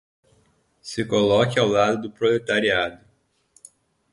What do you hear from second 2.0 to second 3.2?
do proletariado